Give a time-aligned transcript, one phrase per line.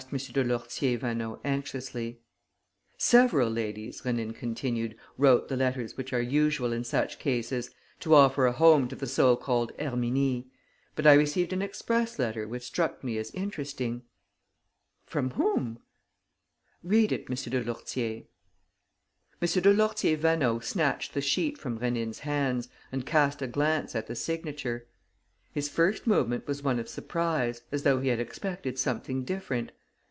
[0.11, 2.19] de Lourtier Vaneau, anxiously.
[2.97, 7.69] "Several ladies," Rénine continued, "wrote the letters which are usual in such cases,
[8.01, 10.47] to offer a home to the so called Herminie.
[10.95, 14.01] But I received an express letter which struck me as interesting."
[15.05, 15.79] "From whom?"
[16.83, 17.35] "Read it, M.
[17.35, 18.23] de Lourtier."
[19.41, 19.47] M.
[19.47, 24.15] de Lourtier Vaneau snatched the sheet from Rénine's hands and cast a glance at the
[24.15, 24.87] signature.
[25.53, 29.71] His first movement was one of surprise, as though he had expected something different.